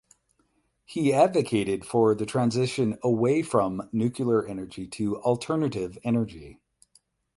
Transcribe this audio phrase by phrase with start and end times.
[0.83, 6.59] He advocated for the transition away from nuclear energy to alternative energy.